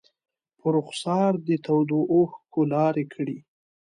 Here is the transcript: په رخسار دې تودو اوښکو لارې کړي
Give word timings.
په 0.59 0.67
رخسار 0.75 1.31
دې 1.45 1.57
تودو 1.65 1.99
اوښکو 2.13 2.61
لارې 2.73 3.05
کړي 3.13 3.37